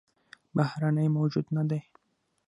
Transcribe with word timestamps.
بهرنى 0.55 1.05
موجود 1.15 1.45
نه 1.55 1.63
دى 1.69 1.79